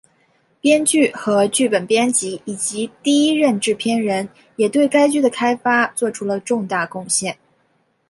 [0.61, 7.37] 编剧和剧本编辑以及第一任制片人也对该剧的开发作出了重大贡献。